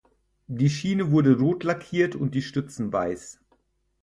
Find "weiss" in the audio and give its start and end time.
2.91-3.39